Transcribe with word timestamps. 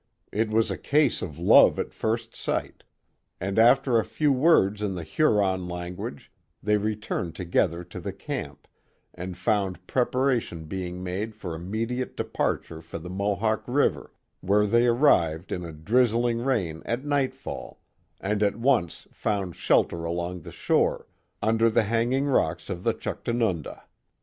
It 0.31 0.49
was 0.49 0.71
a 0.71 0.79
case 0.79 1.21
of 1.21 1.37
love 1.37 1.77
at 1.77 1.93
first 1.93 2.35
sight 2.35 2.81
and 3.39 3.59
after 3.59 3.99
a 3.99 4.03
few 4.03 4.31
words 4.33 4.81
in 4.81 4.95
the 4.95 5.03
Huron 5.03 5.67
language 5.67 6.31
they 6.63 6.77
returned 6.77 7.35
together 7.35 7.83
to 7.83 7.99
the 7.99 8.11
camp, 8.11 8.67
and 9.13 9.37
found 9.37 9.85
preparation 9.85 10.65
being 10.65 11.03
made 11.03 11.35
for 11.35 11.53
immediate 11.53 12.17
departure 12.17 12.81
for 12.81 12.97
the 12.97 13.11
Mohawk 13.11 13.63
River, 13.67 14.11
where 14.39 14.65
they 14.65 14.87
arrived 14.87 15.51
in 15.51 15.63
a 15.63 15.71
drizzling 15.71 16.39
rain 16.43 16.81
at 16.83 17.05
nightfall 17.05 17.79
and 18.19 18.41
at 18.41 18.55
once 18.55 19.07
found" 19.11 19.55
shelter 19.55 20.03
along 20.03 20.41
the 20.41 20.51
shore 20.51 21.05
*' 21.25 21.41
under 21.43 21.69
the 21.69 21.83
hanging 21.83 22.25
rocks 22.25 22.71
of 22.71 22.83
the 22.83 22.95
Juchtanunda. 22.95 23.83